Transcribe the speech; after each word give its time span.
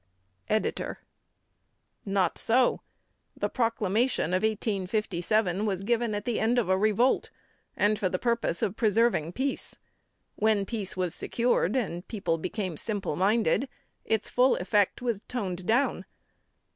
EDITOR: 0.49 0.97
Not 2.05 2.39
so. 2.39 2.81
The 3.37 3.49
Proclamation 3.49 4.33
of 4.33 4.41
1857 4.41 5.63
was 5.63 5.83
given 5.83 6.15
at 6.15 6.25
the 6.25 6.39
end 6.39 6.57
of 6.57 6.69
a 6.69 6.75
revolt, 6.75 7.29
and 7.77 7.99
for 7.99 8.09
the 8.09 8.17
purpose 8.17 8.63
of 8.63 8.75
preserving 8.75 9.33
peace. 9.33 9.77
When 10.33 10.65
peace 10.65 10.97
was 10.97 11.13
secured 11.13 11.75
and 11.75 12.07
people 12.07 12.39
became 12.39 12.77
simple 12.77 13.15
minded, 13.15 13.69
its 14.03 14.27
full 14.27 14.55
effect 14.55 15.03
was 15.03 15.21
toned 15.27 15.67
down. 15.67 16.05